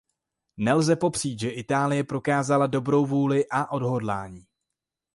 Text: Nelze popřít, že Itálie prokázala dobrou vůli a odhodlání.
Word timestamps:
Nelze 0.57 0.95
popřít, 0.95 1.39
že 1.39 1.49
Itálie 1.49 2.03
prokázala 2.03 2.67
dobrou 2.67 3.05
vůli 3.05 3.45
a 3.51 3.71
odhodlání. 3.71 4.45